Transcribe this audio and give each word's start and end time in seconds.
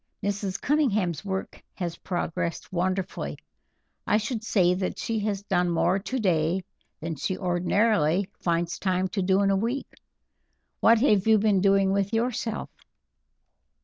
Mrs. 0.23 0.59
Cunningham's 0.59 1.23
work 1.23 1.61
has 1.75 1.95
progressed 1.97 2.73
wonderfully. 2.73 3.37
I 4.07 4.17
should 4.17 4.43
say 4.43 4.73
that 4.73 4.97
she 4.97 5.19
has 5.19 5.43
done 5.43 5.69
more 5.69 5.99
today 5.99 6.63
than 7.01 7.13
she 7.17 7.37
ordinarily 7.37 8.27
finds 8.39 8.79
time 8.79 9.09
to 9.09 9.21
do 9.21 9.41
in 9.43 9.51
a 9.51 9.55
week. 9.55 9.93
What 10.79 10.97
have 11.01 11.27
you 11.27 11.37
been 11.37 11.61
doing 11.61 11.91
with 11.91 12.13
yourself?" 12.15 12.71